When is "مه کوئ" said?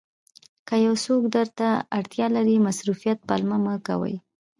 3.65-4.15